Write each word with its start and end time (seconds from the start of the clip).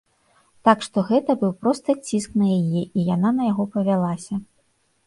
Так 0.69 0.79
што 0.85 1.03
гэта 1.09 1.35
быў 1.41 1.53
проста 1.65 1.97
ціск 2.09 2.41
на 2.45 2.59
яе 2.59 2.81
і 2.99 3.07
яна 3.15 3.29
на 3.41 3.53
яго 3.53 3.69
павялася. 3.79 4.35